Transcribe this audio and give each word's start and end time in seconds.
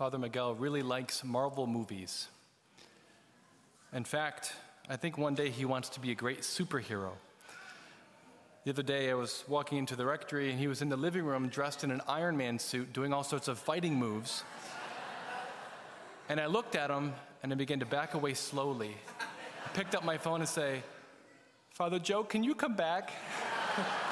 Father 0.00 0.16
Miguel 0.16 0.54
really 0.54 0.80
likes 0.80 1.22
Marvel 1.22 1.66
movies. 1.66 2.28
In 3.92 4.02
fact, 4.02 4.54
I 4.88 4.96
think 4.96 5.18
one 5.18 5.34
day 5.34 5.50
he 5.50 5.66
wants 5.66 5.90
to 5.90 6.00
be 6.00 6.10
a 6.10 6.14
great 6.14 6.40
superhero. 6.40 7.10
The 8.64 8.70
other 8.70 8.82
day, 8.82 9.10
I 9.10 9.14
was 9.14 9.44
walking 9.46 9.76
into 9.76 9.96
the 9.96 10.06
rectory, 10.06 10.48
and 10.48 10.58
he 10.58 10.68
was 10.68 10.80
in 10.80 10.88
the 10.88 10.96
living 10.96 11.22
room 11.22 11.50
dressed 11.50 11.84
in 11.84 11.90
an 11.90 12.00
Iron 12.08 12.34
Man 12.34 12.58
suit 12.58 12.94
doing 12.94 13.12
all 13.12 13.22
sorts 13.22 13.46
of 13.46 13.58
fighting 13.58 13.94
moves. 13.94 14.42
and 16.30 16.40
I 16.40 16.46
looked 16.46 16.76
at 16.76 16.90
him, 16.90 17.12
and 17.42 17.52
I 17.52 17.56
began 17.56 17.80
to 17.80 17.86
back 17.86 18.14
away 18.14 18.32
slowly. 18.32 18.96
I 19.20 19.68
picked 19.74 19.94
up 19.94 20.02
my 20.02 20.16
phone 20.16 20.40
and 20.40 20.48
say, 20.48 20.82
Father 21.72 21.98
Joe, 21.98 22.24
can 22.24 22.42
you 22.42 22.54
come 22.54 22.74
back? 22.74 23.12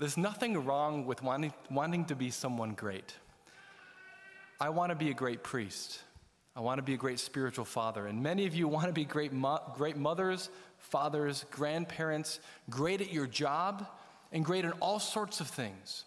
There's 0.00 0.16
nothing 0.16 0.64
wrong 0.64 1.04
with 1.04 1.22
wanting, 1.22 1.52
wanting 1.70 2.06
to 2.06 2.16
be 2.16 2.30
someone 2.30 2.72
great. 2.72 3.12
I 4.58 4.70
want 4.70 4.88
to 4.88 4.96
be 4.96 5.10
a 5.10 5.14
great 5.14 5.42
priest. 5.42 6.00
I 6.56 6.60
want 6.60 6.78
to 6.78 6.82
be 6.82 6.94
a 6.94 6.96
great 6.96 7.20
spiritual 7.20 7.66
father. 7.66 8.06
And 8.06 8.22
many 8.22 8.46
of 8.46 8.54
you 8.54 8.66
want 8.66 8.86
to 8.86 8.94
be 8.94 9.04
great, 9.04 9.30
mo- 9.30 9.60
great 9.76 9.98
mothers, 9.98 10.48
fathers, 10.78 11.44
grandparents, 11.50 12.40
great 12.70 13.02
at 13.02 13.12
your 13.12 13.26
job, 13.26 13.86
and 14.32 14.42
great 14.42 14.64
in 14.64 14.72
all 14.80 14.98
sorts 14.98 15.40
of 15.40 15.48
things. 15.48 16.06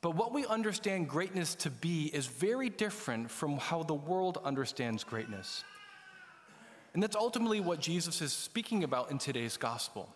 But 0.00 0.14
what 0.14 0.32
we 0.32 0.46
understand 0.46 1.08
greatness 1.08 1.56
to 1.56 1.70
be 1.70 2.06
is 2.14 2.28
very 2.28 2.68
different 2.68 3.28
from 3.28 3.56
how 3.56 3.82
the 3.82 3.94
world 3.94 4.38
understands 4.44 5.02
greatness. 5.02 5.64
And 6.94 7.02
that's 7.02 7.16
ultimately 7.16 7.58
what 7.58 7.80
Jesus 7.80 8.22
is 8.22 8.32
speaking 8.32 8.84
about 8.84 9.10
in 9.10 9.18
today's 9.18 9.56
gospel. 9.56 10.14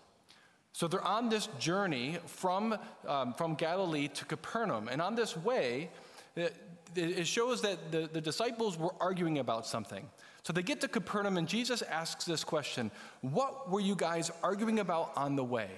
So 0.72 0.88
they're 0.88 1.04
on 1.04 1.28
this 1.28 1.48
journey 1.58 2.18
from, 2.26 2.76
um, 3.06 3.34
from 3.34 3.54
Galilee 3.54 4.08
to 4.08 4.24
Capernaum. 4.24 4.88
And 4.88 5.02
on 5.02 5.14
this 5.14 5.36
way, 5.36 5.90
it, 6.34 6.54
it 6.94 7.26
shows 7.26 7.60
that 7.62 7.92
the, 7.92 8.08
the 8.12 8.20
disciples 8.20 8.78
were 8.78 8.94
arguing 9.00 9.38
about 9.38 9.66
something. 9.66 10.08
So 10.42 10.52
they 10.52 10.62
get 10.62 10.80
to 10.80 10.88
Capernaum, 10.88 11.36
and 11.36 11.46
Jesus 11.46 11.82
asks 11.82 12.24
this 12.24 12.42
question 12.42 12.90
What 13.20 13.70
were 13.70 13.80
you 13.80 13.94
guys 13.94 14.30
arguing 14.42 14.80
about 14.80 15.12
on 15.16 15.36
the 15.36 15.44
way? 15.44 15.68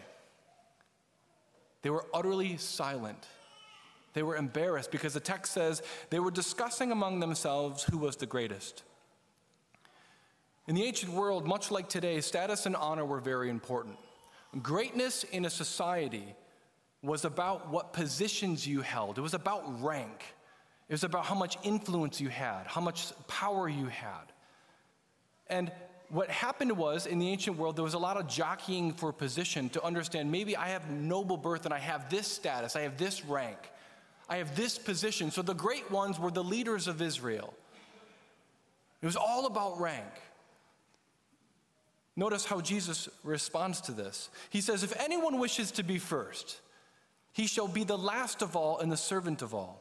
They 1.83 1.91
were 1.91 2.07
utterly 2.15 2.57
silent. 2.57 3.27
They 4.15 4.23
were 4.23 4.37
embarrassed 4.37 4.91
because 4.91 5.13
the 5.13 5.21
text 5.21 5.53
says 5.53 5.83
they 6.09 6.21
were 6.21 6.31
discussing 6.31 6.93
among 6.93 7.21
themselves 7.21 7.83
who 7.83 7.99
was 7.99 8.17
the 8.17 8.27
greatest. 8.27 8.85
In 10.67 10.77
the 10.77 10.85
ancient 10.85 11.13
world, 11.13 11.47
much 11.47 11.71
like 11.71 11.89
today, 11.89 12.21
status 12.21 12.65
and 12.65 12.75
honor 12.77 13.05
were 13.05 13.21
very 13.21 13.51
important. 13.51 13.97
Greatness 14.63 15.25
in 15.25 15.45
a 15.45 15.51
society 15.51 16.35
was 17.03 17.25
about 17.25 17.71
what 17.71 17.93
positions 17.93 18.67
you 18.67 18.81
held, 18.81 19.19
it 19.19 19.21
was 19.21 19.35
about 19.35 19.83
rank, 19.83 20.25
it 20.89 20.93
was 20.93 21.05
about 21.05 21.25
how 21.25 21.35
much 21.35 21.59
influence 21.63 22.21
you 22.21 22.29
had, 22.29 22.67
how 22.67 22.81
much 22.81 23.13
power 23.27 23.69
you 23.69 23.87
had. 23.87 24.33
And 25.49 25.71
what 26.09 26.31
happened 26.31 26.73
was 26.77 27.07
in 27.07 27.19
the 27.19 27.29
ancient 27.29 27.59
world, 27.59 27.77
there 27.77 27.85
was 27.85 27.95
a 27.95 27.99
lot 27.99 28.17
of 28.17 28.29
jockeying 28.29 28.93
for 28.93 29.13
position 29.13 29.69
to 29.71 29.83
understand 29.83 30.31
maybe 30.31 30.57
I 30.57 30.69
have 30.69 30.91
noble 30.91 31.37
birth 31.37 31.65
and 31.65 31.75
I 31.75 31.79
have 31.79 32.09
this 32.09 32.27
status, 32.27 32.77
I 32.77 32.83
have 32.83 32.97
this 32.97 33.25
rank, 33.25 33.59
I 34.29 34.37
have 34.37 34.55
this 34.57 34.79
position. 34.79 35.31
So 35.31 35.43
the 35.43 35.55
great 35.55 35.91
ones 35.91 36.19
were 36.19 36.31
the 36.31 36.45
leaders 36.45 36.87
of 36.87 37.03
Israel. 37.03 37.53
It 39.03 39.07
was 39.07 39.17
all 39.17 39.47
about 39.47 39.81
rank. 39.81 40.07
Notice 42.17 42.45
how 42.45 42.61
Jesus 42.61 43.09
responds 43.25 43.81
to 43.83 43.93
this. 43.93 44.29
He 44.51 44.61
says, 44.61 44.83
If 44.83 44.99
anyone 45.01 45.39
wishes 45.39 45.73
to 45.73 45.83
be 45.83 45.99
first, 45.99 46.61
he 47.33 47.47
shall 47.47 47.67
be 47.67 47.83
the 47.83 47.99
last 47.99 48.43
of 48.43 48.55
all 48.55 48.79
and 48.79 48.91
the 48.91 48.97
servant 48.97 49.43
of 49.43 49.55
all. 49.55 49.81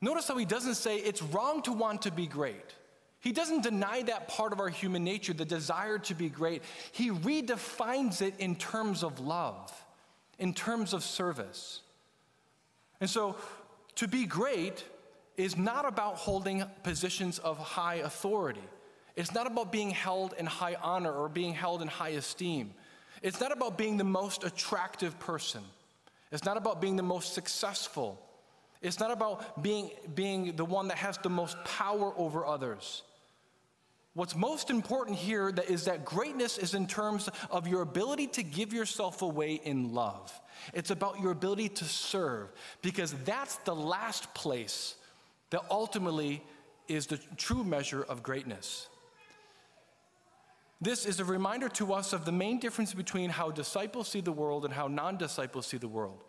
Notice 0.00 0.28
how 0.28 0.36
he 0.36 0.44
doesn't 0.44 0.74
say 0.74 0.98
it's 0.98 1.22
wrong 1.22 1.62
to 1.62 1.72
want 1.72 2.02
to 2.02 2.12
be 2.12 2.26
great. 2.26 2.74
He 3.20 3.32
doesn't 3.32 3.62
deny 3.62 4.02
that 4.02 4.28
part 4.28 4.52
of 4.52 4.60
our 4.60 4.68
human 4.68 5.02
nature, 5.02 5.32
the 5.32 5.44
desire 5.44 5.98
to 6.00 6.14
be 6.14 6.28
great. 6.28 6.62
He 6.92 7.10
redefines 7.10 8.22
it 8.22 8.34
in 8.38 8.54
terms 8.54 9.02
of 9.02 9.18
love, 9.18 9.72
in 10.38 10.54
terms 10.54 10.92
of 10.92 11.02
service. 11.02 11.80
And 13.00 13.10
so, 13.10 13.36
to 13.96 14.06
be 14.06 14.26
great 14.26 14.84
is 15.36 15.56
not 15.56 15.84
about 15.84 16.16
holding 16.16 16.62
positions 16.84 17.38
of 17.40 17.58
high 17.58 17.96
authority. 17.96 18.62
It's 19.18 19.34
not 19.34 19.48
about 19.48 19.72
being 19.72 19.90
held 19.90 20.32
in 20.38 20.46
high 20.46 20.76
honor 20.80 21.12
or 21.12 21.28
being 21.28 21.52
held 21.52 21.82
in 21.82 21.88
high 21.88 22.10
esteem. 22.10 22.72
It's 23.20 23.40
not 23.40 23.50
about 23.50 23.76
being 23.76 23.96
the 23.96 24.04
most 24.04 24.44
attractive 24.44 25.18
person. 25.18 25.62
It's 26.30 26.44
not 26.44 26.56
about 26.56 26.80
being 26.80 26.94
the 26.94 27.02
most 27.02 27.34
successful. 27.34 28.24
It's 28.80 29.00
not 29.00 29.10
about 29.10 29.60
being, 29.60 29.90
being 30.14 30.54
the 30.54 30.64
one 30.64 30.86
that 30.86 30.98
has 30.98 31.18
the 31.18 31.30
most 31.30 31.56
power 31.64 32.12
over 32.16 32.46
others. 32.46 33.02
What's 34.14 34.36
most 34.36 34.70
important 34.70 35.18
here 35.18 35.50
that 35.50 35.68
is 35.68 35.86
that 35.86 36.04
greatness 36.04 36.56
is 36.56 36.74
in 36.74 36.86
terms 36.86 37.28
of 37.50 37.66
your 37.66 37.82
ability 37.82 38.28
to 38.28 38.44
give 38.44 38.72
yourself 38.72 39.22
away 39.22 39.54
in 39.64 39.94
love. 39.94 40.32
It's 40.74 40.92
about 40.92 41.18
your 41.20 41.32
ability 41.32 41.70
to 41.70 41.84
serve, 41.84 42.52
because 42.82 43.14
that's 43.24 43.56
the 43.56 43.74
last 43.74 44.32
place 44.32 44.94
that 45.50 45.62
ultimately 45.72 46.40
is 46.86 47.08
the 47.08 47.18
true 47.36 47.64
measure 47.64 48.04
of 48.04 48.22
greatness. 48.22 48.86
This 50.80 51.06
is 51.06 51.18
a 51.18 51.24
reminder 51.24 51.68
to 51.70 51.92
us 51.92 52.12
of 52.12 52.24
the 52.24 52.32
main 52.32 52.60
difference 52.60 52.94
between 52.94 53.30
how 53.30 53.50
disciples 53.50 54.08
see 54.08 54.20
the 54.20 54.32
world 54.32 54.64
and 54.64 54.72
how 54.72 54.86
non 54.86 55.16
disciples 55.16 55.66
see 55.66 55.76
the 55.76 55.88
world. 55.88 56.22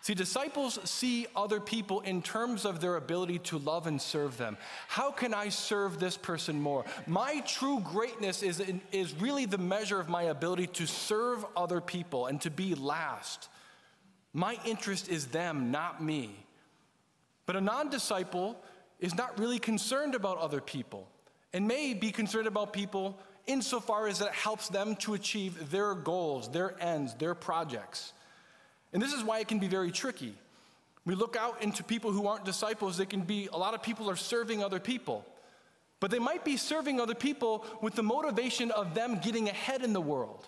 See, 0.00 0.14
disciples 0.14 0.78
see 0.84 1.26
other 1.34 1.60
people 1.60 2.00
in 2.00 2.20
terms 2.20 2.66
of 2.66 2.80
their 2.80 2.96
ability 2.96 3.38
to 3.40 3.58
love 3.58 3.86
and 3.86 4.00
serve 4.00 4.36
them. 4.36 4.58
How 4.86 5.10
can 5.10 5.32
I 5.32 5.48
serve 5.48 5.98
this 5.98 6.18
person 6.18 6.60
more? 6.60 6.84
My 7.06 7.40
true 7.40 7.80
greatness 7.80 8.42
is, 8.42 8.62
is 8.92 9.14
really 9.14 9.46
the 9.46 9.56
measure 9.56 9.98
of 9.98 10.10
my 10.10 10.24
ability 10.24 10.66
to 10.68 10.86
serve 10.86 11.44
other 11.56 11.80
people 11.80 12.26
and 12.26 12.38
to 12.42 12.50
be 12.50 12.74
last. 12.74 13.48
My 14.34 14.58
interest 14.66 15.08
is 15.08 15.28
them, 15.28 15.70
not 15.70 16.02
me. 16.02 16.36
But 17.46 17.56
a 17.56 17.60
non 17.60 17.88
disciple 17.88 18.58
is 19.00 19.14
not 19.14 19.38
really 19.38 19.58
concerned 19.58 20.14
about 20.14 20.38
other 20.38 20.60
people 20.60 21.08
and 21.54 21.68
may 21.68 21.94
be 21.94 22.10
concerned 22.10 22.46
about 22.46 22.72
people 22.72 23.18
insofar 23.46 24.06
as 24.08 24.20
it 24.20 24.32
helps 24.32 24.68
them 24.68 24.96
to 24.96 25.14
achieve 25.14 25.70
their 25.70 25.94
goals, 25.94 26.50
their 26.50 26.74
ends, 26.82 27.14
their 27.14 27.34
projects. 27.34 28.12
And 28.92 29.02
this 29.02 29.12
is 29.12 29.22
why 29.22 29.40
it 29.40 29.48
can 29.48 29.58
be 29.58 29.66
very 29.66 29.90
tricky. 29.90 30.34
We 31.04 31.14
look 31.14 31.36
out 31.36 31.62
into 31.62 31.84
people 31.84 32.12
who 32.12 32.26
aren't 32.26 32.44
disciples, 32.44 32.96
they 32.96 33.06
can 33.06 33.22
be, 33.22 33.48
a 33.52 33.56
lot 33.56 33.74
of 33.74 33.82
people 33.82 34.08
are 34.10 34.16
serving 34.16 34.62
other 34.62 34.80
people. 34.80 35.24
But 36.00 36.10
they 36.10 36.18
might 36.18 36.44
be 36.44 36.56
serving 36.56 37.00
other 37.00 37.14
people 37.14 37.64
with 37.80 37.94
the 37.94 38.02
motivation 38.02 38.70
of 38.70 38.94
them 38.94 39.20
getting 39.22 39.48
ahead 39.48 39.82
in 39.82 39.92
the 39.92 40.00
world, 40.00 40.46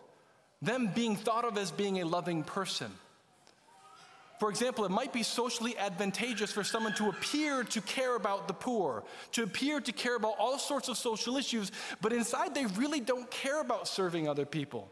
them 0.62 0.90
being 0.94 1.16
thought 1.16 1.44
of 1.44 1.56
as 1.58 1.70
being 1.70 2.00
a 2.00 2.06
loving 2.06 2.42
person. 2.42 2.90
For 4.38 4.50
example, 4.50 4.84
it 4.84 4.90
might 4.90 5.12
be 5.12 5.22
socially 5.22 5.76
advantageous 5.78 6.52
for 6.52 6.62
someone 6.62 6.92
to 6.94 7.08
appear 7.08 7.64
to 7.64 7.80
care 7.80 8.16
about 8.16 8.48
the 8.48 8.54
poor, 8.54 9.04
to 9.32 9.42
appear 9.42 9.80
to 9.80 9.92
care 9.92 10.16
about 10.16 10.34
all 10.38 10.58
sorts 10.58 10.88
of 10.88 10.98
social 10.98 11.36
issues, 11.36 11.72
but 12.02 12.12
inside 12.12 12.54
they 12.54 12.66
really 12.66 13.00
don't 13.00 13.30
care 13.30 13.60
about 13.60 13.88
serving 13.88 14.28
other 14.28 14.44
people. 14.44 14.90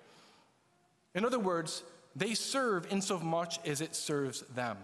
In 1.14 1.24
other 1.24 1.38
words, 1.38 1.82
they 2.16 2.34
serve 2.34 2.90
in 2.90 3.02
so 3.02 3.18
much 3.18 3.58
as 3.66 3.80
it 3.80 3.94
serves 3.94 4.40
them. 4.54 4.78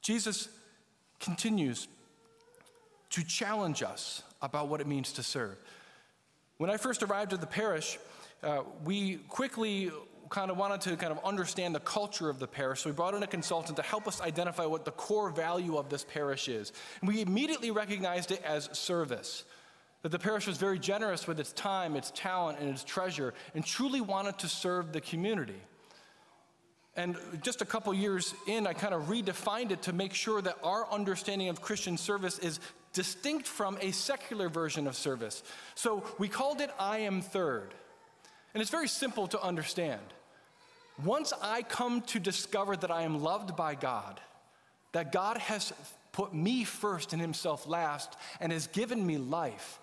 Jesus 0.00 0.48
continues 1.20 1.88
to 3.10 3.24
challenge 3.24 3.82
us 3.82 4.22
about 4.40 4.68
what 4.68 4.80
it 4.80 4.86
means 4.86 5.12
to 5.12 5.22
serve. 5.22 5.56
When 6.58 6.70
I 6.70 6.76
first 6.76 7.02
arrived 7.02 7.32
at 7.32 7.40
the 7.40 7.46
parish, 7.46 7.98
uh, 8.42 8.62
we 8.84 9.16
quickly 9.28 9.90
kind 10.28 10.50
of 10.50 10.56
wanted 10.56 10.80
to 10.82 10.96
kind 10.96 11.12
of 11.12 11.24
understand 11.24 11.74
the 11.74 11.80
culture 11.80 12.28
of 12.28 12.38
the 12.38 12.46
parish, 12.46 12.82
so 12.82 12.90
we 12.90 12.94
brought 12.94 13.14
in 13.14 13.22
a 13.22 13.26
consultant 13.26 13.76
to 13.76 13.82
help 13.82 14.06
us 14.08 14.20
identify 14.20 14.64
what 14.66 14.84
the 14.84 14.90
core 14.92 15.30
value 15.30 15.76
of 15.76 15.88
this 15.88 16.04
parish 16.04 16.48
is. 16.48 16.72
And 17.00 17.08
we 17.08 17.20
immediately 17.20 17.70
recognized 17.70 18.30
it 18.30 18.42
as 18.44 18.68
service. 18.72 19.44
That 20.02 20.10
the 20.10 20.18
parish 20.18 20.46
was 20.46 20.56
very 20.56 20.78
generous 20.78 21.26
with 21.26 21.40
its 21.40 21.52
time, 21.52 21.96
its 21.96 22.12
talent, 22.14 22.58
and 22.60 22.68
its 22.68 22.84
treasure, 22.84 23.34
and 23.54 23.64
truly 23.64 24.00
wanted 24.00 24.38
to 24.38 24.48
serve 24.48 24.92
the 24.92 25.00
community. 25.00 25.60
And 26.96 27.16
just 27.42 27.60
a 27.60 27.66
couple 27.66 27.92
years 27.92 28.34
in, 28.46 28.66
I 28.66 28.72
kind 28.72 28.94
of 28.94 29.04
redefined 29.04 29.70
it 29.70 29.82
to 29.82 29.92
make 29.92 30.14
sure 30.14 30.40
that 30.40 30.56
our 30.62 30.90
understanding 30.90 31.48
of 31.48 31.60
Christian 31.60 31.98
service 31.98 32.38
is 32.38 32.58
distinct 32.94 33.46
from 33.46 33.76
a 33.82 33.90
secular 33.90 34.48
version 34.48 34.86
of 34.86 34.96
service. 34.96 35.42
So 35.74 36.04
we 36.18 36.28
called 36.28 36.62
it 36.62 36.70
I 36.78 36.98
Am 36.98 37.20
Third. 37.20 37.74
And 38.54 38.62
it's 38.62 38.70
very 38.70 38.88
simple 38.88 39.26
to 39.28 39.42
understand. 39.42 40.00
Once 41.04 41.32
I 41.42 41.62
come 41.62 42.00
to 42.02 42.18
discover 42.18 42.76
that 42.76 42.90
I 42.90 43.02
am 43.02 43.22
loved 43.22 43.56
by 43.56 43.74
God, 43.74 44.20
that 44.92 45.12
God 45.12 45.36
has 45.38 45.72
put 46.12 46.32
me 46.32 46.64
first 46.64 47.12
and 47.12 47.20
Himself 47.20 47.66
last 47.66 48.16
and 48.40 48.50
has 48.52 48.66
given 48.68 49.06
me 49.06 49.18
life, 49.18 49.78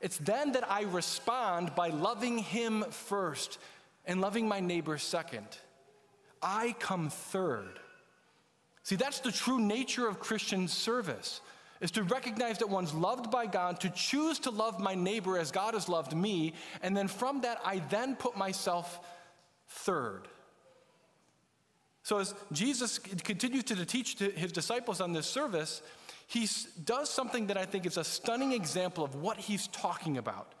it's 0.00 0.18
then 0.18 0.52
that 0.52 0.70
I 0.70 0.82
respond 0.82 1.74
by 1.74 1.88
loving 1.88 2.38
Him 2.38 2.84
first 2.90 3.58
and 4.04 4.20
loving 4.20 4.46
my 4.46 4.60
neighbor 4.60 4.98
second. 4.98 5.46
I 6.40 6.74
come 6.78 7.08
third. 7.10 7.78
See, 8.82 8.96
that's 8.96 9.20
the 9.20 9.30
true 9.30 9.60
nature 9.60 10.08
of 10.08 10.18
Christian 10.18 10.66
service 10.66 11.40
is 11.80 11.90
to 11.92 12.04
recognize 12.04 12.58
that 12.58 12.68
one's 12.68 12.94
loved 12.94 13.30
by 13.30 13.46
God, 13.46 13.80
to 13.80 13.90
choose 13.90 14.38
to 14.40 14.50
love 14.50 14.78
my 14.78 14.94
neighbor 14.94 15.36
as 15.36 15.50
God 15.50 15.74
has 15.74 15.88
loved 15.88 16.16
me, 16.16 16.54
and 16.80 16.96
then 16.96 17.08
from 17.08 17.40
that, 17.40 17.60
I 17.64 17.80
then 17.90 18.14
put 18.14 18.36
myself 18.36 19.00
third. 19.68 20.28
So, 22.02 22.18
as 22.18 22.34
Jesus 22.50 22.98
continues 22.98 23.64
to 23.64 23.86
teach 23.86 24.18
his 24.18 24.52
disciples 24.52 25.00
on 25.00 25.12
this 25.12 25.26
service, 25.26 25.82
he 26.26 26.48
does 26.84 27.10
something 27.10 27.46
that 27.48 27.56
I 27.56 27.64
think 27.64 27.86
is 27.86 27.96
a 27.96 28.04
stunning 28.04 28.52
example 28.52 29.04
of 29.04 29.14
what 29.14 29.36
he's 29.36 29.68
talking 29.68 30.18
about. 30.18 30.54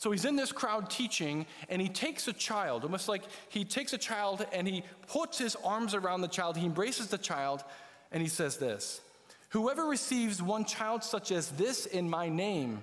So 0.00 0.10
he's 0.10 0.24
in 0.24 0.34
this 0.34 0.50
crowd 0.50 0.88
teaching, 0.88 1.44
and 1.68 1.82
he 1.82 1.88
takes 1.90 2.26
a 2.26 2.32
child, 2.32 2.84
almost 2.84 3.06
like 3.06 3.22
he 3.50 3.66
takes 3.66 3.92
a 3.92 3.98
child 3.98 4.46
and 4.50 4.66
he 4.66 4.82
puts 5.08 5.36
his 5.36 5.56
arms 5.62 5.94
around 5.94 6.22
the 6.22 6.28
child, 6.28 6.56
he 6.56 6.64
embraces 6.64 7.08
the 7.08 7.18
child, 7.18 7.62
and 8.10 8.22
he 8.22 8.28
says 8.28 8.56
this 8.56 9.02
Whoever 9.50 9.84
receives 9.84 10.42
one 10.42 10.64
child 10.64 11.04
such 11.04 11.30
as 11.30 11.50
this 11.50 11.84
in 11.84 12.08
my 12.08 12.30
name 12.30 12.82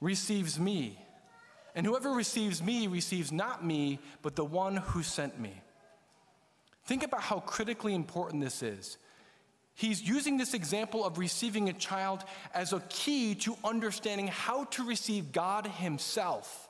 receives 0.00 0.60
me. 0.60 0.98
And 1.74 1.84
whoever 1.84 2.12
receives 2.12 2.62
me 2.62 2.86
receives 2.86 3.32
not 3.32 3.64
me, 3.64 3.98
but 4.22 4.36
the 4.36 4.44
one 4.44 4.76
who 4.76 5.02
sent 5.02 5.40
me. 5.40 5.60
Think 6.88 7.02
about 7.02 7.20
how 7.20 7.40
critically 7.40 7.94
important 7.94 8.42
this 8.42 8.62
is. 8.62 8.96
He's 9.74 10.00
using 10.00 10.38
this 10.38 10.54
example 10.54 11.04
of 11.04 11.18
receiving 11.18 11.68
a 11.68 11.74
child 11.74 12.24
as 12.54 12.72
a 12.72 12.80
key 12.88 13.34
to 13.36 13.58
understanding 13.62 14.28
how 14.28 14.64
to 14.64 14.86
receive 14.86 15.30
God 15.30 15.66
Himself. 15.66 16.66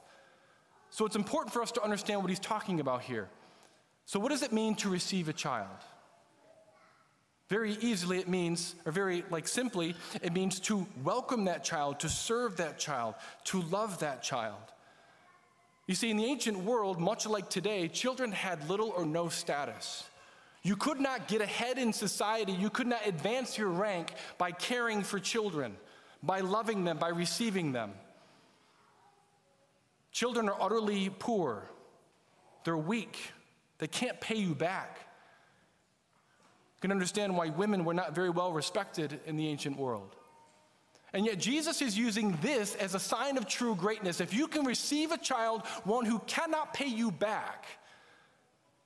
So 0.91 1.07
it's 1.07 1.15
important 1.15 1.53
for 1.53 1.63
us 1.63 1.71
to 1.71 1.83
understand 1.85 2.23
what 2.23 2.31
he's 2.31 2.41
talking 2.41 2.81
about 2.81 3.03
here. 3.03 3.29
So, 4.07 4.19
what 4.19 4.31
does 4.31 4.43
it 4.43 4.53
mean 4.53 4.75
to 4.77 4.91
receive 4.91 5.29
a 5.29 5.33
child? 5.33 5.69
Very 7.49 7.75
easily, 7.81 8.19
it 8.19 8.29
means, 8.29 8.75
or 8.87 8.91
very 8.91 9.23
like 9.31 9.47
simply, 9.47 9.95
it 10.21 10.33
means 10.33 10.59
to 10.61 10.85
welcome 11.05 11.45
that 11.45 11.63
child, 11.63 12.01
to 12.01 12.09
serve 12.09 12.57
that 12.57 12.77
child, 12.77 13.15
to 13.45 13.63
love 13.63 14.01
that 14.01 14.25
child. 14.25 14.73
You 15.89 15.95
see, 15.95 16.11
in 16.11 16.19
the 16.19 16.27
ancient 16.27 16.59
world, 16.59 17.01
much 17.01 17.27
like 17.27 17.49
today, 17.49 17.89
children 17.89 18.31
had 18.31 18.69
little 18.69 18.91
or 18.91 19.07
no 19.07 19.31
status. 19.31 20.05
You 20.69 20.77
could 20.77 21.01
not 21.01 21.29
get 21.29 21.41
ahead 21.41 21.79
in 21.79 21.95
society, 21.95 22.53
you 22.53 22.69
could 22.69 22.87
not 22.87 23.07
advance 23.07 23.57
your 23.57 23.71
rank 23.71 24.13
by 24.37 24.51
caring 24.51 25.03
for 25.03 25.19
children, 25.19 25.75
by 26.23 26.41
loving 26.41 26.85
them, 26.85 26.99
by 26.99 27.09
receiving 27.09 27.73
them. 27.73 27.93
Children 30.13 30.47
are 30.47 30.61
utterly 30.61 31.09
poor, 31.09 31.71
they're 32.65 32.77
weak, 32.77 33.17
they 33.79 33.87
can't 33.87 34.21
pay 34.21 34.35
you 34.35 34.55
back. 34.55 34.99
You 36.77 36.83
can 36.83 36.93
understand 36.93 37.35
why 37.35 37.49
women 37.49 37.87
were 37.87 37.95
not 37.95 38.15
very 38.15 38.29
well 38.29 38.53
respected 38.53 39.21
in 39.25 39.39
the 39.39 39.49
ancient 39.49 39.79
world. 39.79 40.17
And 41.15 41.25
yet, 41.25 41.39
Jesus 41.39 41.81
is 41.81 41.97
using 41.97 42.37
this 42.43 42.75
as 42.75 42.95
a 42.95 43.01
sign 43.01 43.39
of 43.39 43.47
true 43.47 43.75
greatness. 43.75 44.21
If 44.21 44.35
you 44.35 44.47
can 44.47 44.67
receive 44.67 45.13
a 45.13 45.19
child, 45.19 45.63
one 45.85 46.05
who 46.05 46.19
cannot 46.27 46.75
pay 46.75 46.89
you 46.89 47.11
back, 47.11 47.65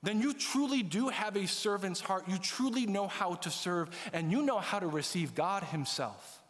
then 0.03 0.21
you 0.21 0.33
truly 0.33 0.83
do 0.83 1.09
have 1.09 1.35
a 1.35 1.47
servant's 1.47 2.01
heart. 2.01 2.25
You 2.27 2.37
truly 2.37 2.85
know 2.85 3.07
how 3.07 3.35
to 3.35 3.49
serve, 3.49 3.89
and 4.13 4.31
you 4.31 4.43
know 4.43 4.59
how 4.59 4.79
to 4.79 4.87
receive 4.87 5.33
God 5.33 5.63
Himself. 5.63 6.41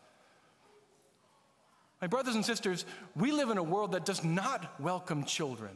My 2.01 2.07
brothers 2.07 2.35
and 2.35 2.43
sisters, 2.43 2.85
we 3.15 3.31
live 3.31 3.49
in 3.49 3.57
a 3.57 3.63
world 3.63 3.93
that 3.93 4.05
does 4.05 4.23
not 4.23 4.79
welcome 4.81 5.23
children 5.23 5.71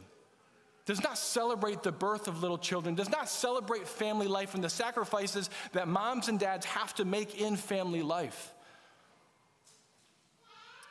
does 0.88 1.02
not 1.02 1.18
celebrate 1.18 1.82
the 1.82 1.92
birth 1.92 2.28
of 2.28 2.40
little 2.40 2.56
children, 2.56 2.94
does 2.94 3.10
not 3.10 3.28
celebrate 3.28 3.86
family 3.86 4.26
life 4.26 4.54
and 4.54 4.64
the 4.64 4.70
sacrifices 4.70 5.50
that 5.72 5.86
moms 5.86 6.28
and 6.28 6.40
dads 6.40 6.64
have 6.64 6.94
to 6.94 7.04
make 7.04 7.38
in 7.38 7.56
family 7.56 8.00
life. 8.00 8.54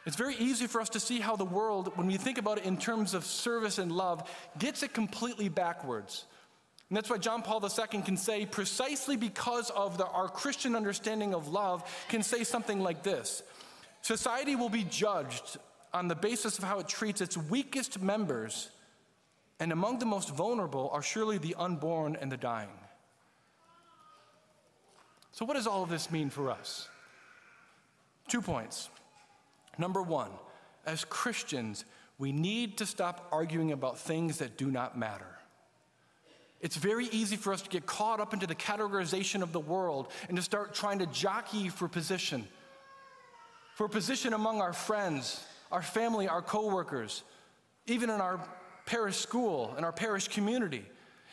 It's 0.06 0.16
very 0.16 0.36
easy 0.36 0.68
for 0.68 0.81
us 0.81 0.90
to 0.90 1.00
see 1.00 1.19
how 1.19 1.36
the 1.36 1.45
world, 1.45 1.94
when 1.95 2.06
we 2.06 2.18
think 2.18 2.38
about 2.38 2.60
it 2.60 2.66
in 2.66 2.78
terms 2.78 3.16
of 3.16 3.25
service 3.25 3.80
and 3.80 3.92
love, 3.92 4.30
gets 4.60 4.83
it 4.83 4.94
completely 4.94 5.50
backwards. 5.50 6.25
And 6.89 6.95
that's 6.95 7.10
why 7.10 7.18
John 7.18 7.42
Paul 7.42 7.62
II 7.63 8.01
can 8.01 8.16
say, 8.16 8.45
precisely 8.45 9.18
because 9.18 9.69
of 9.72 9.98
the, 9.98 10.07
our 10.07 10.30
Christian 10.30 10.75
understanding 10.75 11.34
of 11.34 11.50
love, 11.50 11.84
can 12.07 12.24
say 12.24 12.44
something 12.44 12.80
like 12.80 13.04
this 13.04 13.44
Society 14.01 14.56
will 14.56 14.69
be 14.69 14.84
judged 14.84 15.57
on 15.94 16.07
the 16.07 16.16
basis 16.16 16.57
of 16.57 16.63
how 16.63 16.80
it 16.80 16.88
treats 16.88 17.22
its 17.22 17.36
weakest 17.38 18.01
members 18.01 18.69
and 19.60 19.72
among 19.72 20.00
the 20.00 20.06
most 20.06 20.30
vulnerable 20.30 20.89
are 20.94 21.01
surely 21.01 21.38
the 21.38 21.56
unborn 21.56 22.16
and 22.19 22.31
the 22.31 22.38
dying. 22.38 22.69
So, 25.31 25.45
what 25.45 25.56
does 25.56 25.68
all 25.68 25.83
of 25.83 25.90
this 25.90 26.12
mean 26.12 26.30
for 26.30 26.51
us? 26.51 26.88
Two 28.28 28.42
points. 28.42 28.90
Number 29.78 30.01
one, 30.01 30.31
as 30.86 31.06
Christians, 31.06 31.86
we 32.18 32.31
need 32.31 32.78
to 32.78 32.86
stop 32.86 33.28
arguing 33.31 33.72
about 33.72 34.00
things 34.00 34.40
that 34.40 34.57
do 34.57 34.72
not 34.72 34.98
matter. 34.98 35.37
It's 36.62 36.75
very 36.75 37.06
easy 37.07 37.36
for 37.36 37.54
us 37.54 37.62
to 37.62 37.69
get 37.69 37.86
caught 37.86 38.19
up 38.19 38.33
into 38.33 38.48
the 38.48 38.56
categorization 38.56 39.44
of 39.44 39.51
the 39.51 39.59
world 39.59 40.12
and 40.27 40.36
to 40.38 40.44
start 40.44 40.74
trying 40.74 41.00
to 41.00 41.06
jockey 41.07 41.69
for 41.69 41.88
position. 41.88 42.48
For 43.75 43.88
position 43.88 44.33
among 44.33 44.59
our 44.59 44.74
friends, 44.74 45.44
our 45.71 45.83
family, 45.83 46.27
our 46.27 46.42
coworkers, 46.42 47.24
even 47.86 48.09
in 48.09 48.19
our 48.19 48.39
parish 48.86 49.18
school 49.18 49.74
and 49.75 49.86
our 49.86 49.92
parish 49.92 50.30
community. 50.30 50.83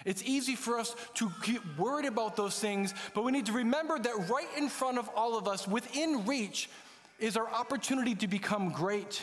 It's 0.05 0.23
easy 0.25 0.55
for 0.57 0.79
us 0.79 0.95
to 1.15 1.31
get 1.43 1.63
worried 1.79 2.05
about 2.05 2.37
those 2.37 2.59
things, 2.59 2.93
but 3.15 3.25
we 3.25 3.33
need 3.33 3.47
to 3.47 3.53
remember 3.53 3.99
that 3.99 4.29
right 4.29 4.49
in 4.59 4.69
front 4.69 4.99
of 4.99 5.09
all 5.17 5.39
of 5.39 5.49
us, 5.49 5.67
within 5.67 6.27
reach, 6.27 6.69
is 7.19 7.37
our 7.37 7.49
opportunity 7.49 8.15
to 8.17 8.29
become 8.29 8.73
great. 8.73 9.23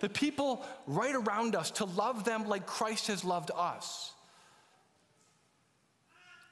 The 0.00 0.08
people 0.08 0.66
right 0.86 1.14
around 1.14 1.54
us, 1.54 1.70
to 1.72 1.84
love 1.84 2.24
them 2.24 2.48
like 2.48 2.66
Christ 2.66 3.06
has 3.06 3.24
loved 3.24 3.50
us. 3.56 4.12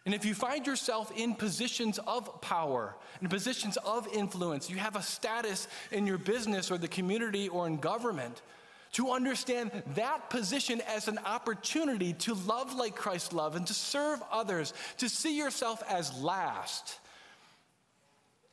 And 0.06 0.14
if 0.14 0.24
you 0.24 0.34
find 0.34 0.66
yourself 0.66 1.12
in 1.14 1.34
positions 1.34 1.98
of 2.06 2.40
power, 2.40 2.96
in 3.20 3.28
positions 3.28 3.76
of 3.84 4.08
influence, 4.08 4.70
you 4.70 4.76
have 4.76 4.96
a 4.96 5.02
status 5.02 5.68
in 5.92 6.06
your 6.06 6.18
business 6.18 6.70
or 6.70 6.78
the 6.78 6.88
community 6.88 7.48
or 7.48 7.66
in 7.66 7.76
government, 7.76 8.40
to 8.92 9.10
understand 9.10 9.70
that 9.94 10.30
position 10.30 10.80
as 10.88 11.06
an 11.06 11.18
opportunity 11.18 12.12
to 12.14 12.34
love 12.34 12.74
like 12.74 12.96
Christ 12.96 13.32
loved 13.32 13.56
and 13.56 13.66
to 13.66 13.74
serve 13.74 14.20
others, 14.32 14.72
to 14.98 15.08
see 15.08 15.36
yourself 15.36 15.82
as 15.88 16.12
last. 16.20 16.98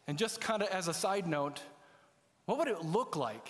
And 0.05 0.17
just 0.17 0.39
kind 0.39 0.61
of 0.61 0.69
as 0.69 0.87
a 0.87 0.93
side 0.93 1.27
note, 1.27 1.61
what 2.45 2.59
would 2.59 2.67
it 2.67 2.85
look 2.85 3.15
like 3.15 3.49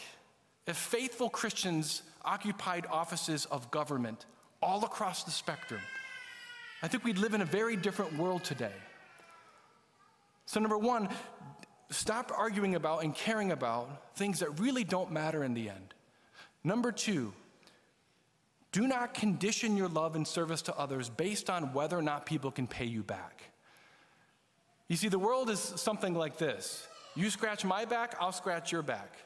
if 0.66 0.77
faithful 0.77 1.30
Christians 1.30 2.04
occupied 2.24 2.86
offices 2.89 3.46
of 3.46 3.70
government 3.70 4.25
all 4.62 4.86
across 4.86 5.24
the 5.24 5.32
spectrum? 5.32 5.82
I 6.81 6.88
think 6.88 7.03
we'd 7.03 7.17
live 7.17 7.34
in 7.34 7.41
a 7.41 7.46
very 7.46 7.75
different 7.75 8.17
world 8.17 8.43
today. 8.43 8.74
So, 10.46 10.60
number 10.60 10.77
one, 10.77 11.10
stop 11.89 12.31
arguing 12.36 12.75
about 12.75 13.03
and 13.03 13.13
caring 13.13 13.51
about 13.51 14.15
things 14.15 14.39
that 14.39 14.60
really 14.60 14.84
don't 14.84 15.12
matter 15.12 15.43
in 15.43 15.53
the 15.53 15.69
end. 15.69 15.93
Number 16.63 16.91
two, 16.91 17.34
do 18.72 18.88
not 18.88 19.13
condition 19.13 19.75
your 19.75 19.88
love 19.88 20.15
and 20.15 20.27
service 20.27 20.62
to 20.63 20.77
others 20.77 21.10
based 21.10 21.50
on 21.50 21.74
whether 21.74 21.98
or 21.98 22.01
not 22.01 22.25
people 22.25 22.51
can 22.51 22.67
pay 22.67 22.86
you 22.86 23.03
back. 23.03 23.43
You 24.88 24.96
see, 24.96 25.10
the 25.10 25.19
world 25.19 25.50
is 25.50 25.60
something 25.60 26.13
like 26.13 26.38
this 26.38 26.88
you 27.15 27.29
scratch 27.31 27.65
my 27.65 27.86
back, 27.86 28.15
I'll 28.19 28.31
scratch 28.31 28.72
your 28.72 28.84
back. 28.84 29.17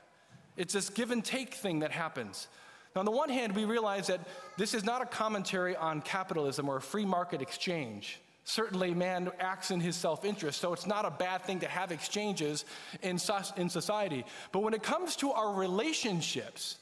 It's 0.56 0.74
this 0.74 0.90
give 0.90 1.12
and 1.12 1.24
take 1.24 1.54
thing 1.54 1.80
that 1.80 1.92
happens. 1.92 2.48
Now, 2.96 3.00
on 3.00 3.06
the 3.06 3.12
one 3.12 3.30
hand, 3.30 3.56
we 3.56 3.66
realize 3.66 4.08
that 4.08 4.22
this 4.58 4.74
is 4.74 4.84
not 4.84 5.02
a 5.02 5.06
commentary 5.06 5.76
on 5.76 6.02
capitalism 6.02 6.68
or 6.68 6.78
a 6.78 6.82
free 6.82 7.06
market 7.06 7.42
exchange. 7.42 8.20
Certainly, 8.44 8.96
man 8.96 9.32
acts 9.40 9.72
in 9.72 9.80
his 9.80 9.96
self 9.96 10.26
interest, 10.26 10.60
so 10.60 10.74
it's 10.74 10.88
not 10.88 11.06
a 11.06 11.12
bad 11.12 11.44
thing 11.44 11.60
to 11.60 11.68
have 11.68 11.92
exchanges 11.92 12.66
in, 13.02 13.20
in 13.56 13.70
society. 13.70 14.26
But 14.52 14.60
when 14.60 14.74
it 14.74 14.84
comes 14.84 15.16
to 15.18 15.32
our 15.32 15.54
relationships, 15.54 16.78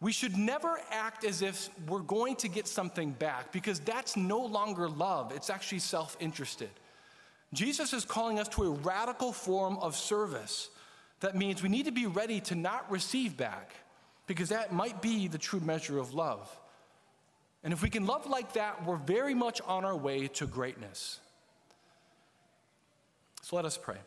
we 0.00 0.12
should 0.12 0.36
never 0.36 0.78
act 0.90 1.24
as 1.24 1.42
if 1.42 1.68
we're 1.88 2.00
going 2.00 2.36
to 2.36 2.48
get 2.48 2.68
something 2.68 3.10
back 3.12 3.50
because 3.50 3.80
that's 3.80 4.16
no 4.16 4.38
longer 4.38 4.88
love. 4.88 5.32
It's 5.34 5.50
actually 5.50 5.80
self 5.80 6.16
interested. 6.20 6.70
Jesus 7.52 7.92
is 7.92 8.04
calling 8.04 8.38
us 8.38 8.48
to 8.48 8.64
a 8.64 8.70
radical 8.70 9.32
form 9.32 9.78
of 9.78 9.96
service. 9.96 10.70
That 11.20 11.34
means 11.34 11.62
we 11.62 11.68
need 11.68 11.86
to 11.86 11.92
be 11.92 12.06
ready 12.06 12.40
to 12.42 12.54
not 12.54 12.90
receive 12.90 13.36
back 13.36 13.72
because 14.26 14.48
that 14.48 14.72
might 14.72 15.00
be 15.02 15.28
the 15.28 15.38
true 15.38 15.60
measure 15.60 15.98
of 15.98 16.14
love. 16.14 16.48
And 17.62 17.72
if 17.72 17.82
we 17.82 17.90
can 17.90 18.06
love 18.06 18.26
like 18.26 18.52
that, 18.54 18.84
we're 18.84 18.96
very 18.96 19.34
much 19.34 19.60
on 19.62 19.84
our 19.84 19.96
way 19.96 20.28
to 20.28 20.46
greatness. 20.46 21.20
So 23.42 23.56
let 23.56 23.64
us 23.64 23.78
pray. 23.78 23.98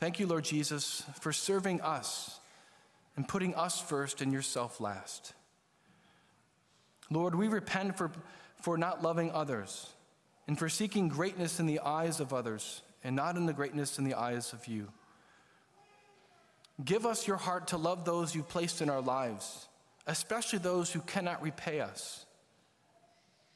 Thank 0.00 0.18
you, 0.18 0.26
Lord 0.26 0.44
Jesus, 0.44 1.04
for 1.20 1.32
serving 1.32 1.80
us 1.80 2.40
and 3.16 3.28
putting 3.28 3.54
us 3.54 3.80
first 3.80 4.20
and 4.20 4.32
yourself 4.32 4.80
last. 4.80 5.32
Lord, 7.10 7.34
we 7.34 7.48
repent 7.48 7.96
for, 7.96 8.10
for 8.62 8.78
not 8.78 9.02
loving 9.02 9.30
others, 9.30 9.88
and 10.48 10.58
for 10.58 10.68
seeking 10.68 11.08
greatness 11.08 11.60
in 11.60 11.66
the 11.66 11.80
eyes 11.80 12.20
of 12.20 12.32
others, 12.32 12.82
and 13.04 13.14
not 13.14 13.36
in 13.36 13.46
the 13.46 13.52
greatness 13.52 13.98
in 13.98 14.04
the 14.04 14.14
eyes 14.14 14.52
of 14.52 14.66
you. 14.66 14.88
Give 16.84 17.06
us 17.06 17.26
your 17.26 17.36
heart 17.36 17.68
to 17.68 17.76
love 17.76 18.04
those 18.04 18.34
you've 18.34 18.48
placed 18.48 18.80
in 18.80 18.88
our 18.88 19.00
lives, 19.00 19.68
especially 20.06 20.58
those 20.58 20.92
who 20.92 21.00
cannot 21.00 21.42
repay 21.42 21.80
us. 21.80 22.24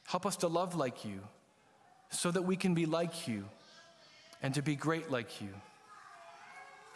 Help 0.07 0.27
us 0.27 0.37
to 0.39 0.49
love 0.49 0.75
like 0.75 1.05
you, 1.05 1.21
so 2.11 2.31
that 2.31 2.43
we 2.43 2.57
can 2.57 2.75
be 2.75 2.87
like 2.87 3.27
you 3.27 3.45
and 4.43 4.55
to 4.55 4.63
be 4.63 4.77
great 4.77 5.11
like 5.11 5.41
you. 5.41 5.49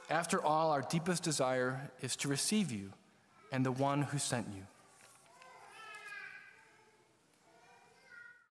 After 0.08 0.42
all, 0.42 0.70
our 0.70 0.82
deepest 0.82 1.22
desire 1.22 1.90
is 2.00 2.16
to 2.16 2.28
receive 2.28 2.70
you 2.70 2.92
and 3.50 3.64
the 3.64 3.72
one 3.72 4.02
who 4.02 4.18
sent 4.18 4.48
you. 4.54 4.62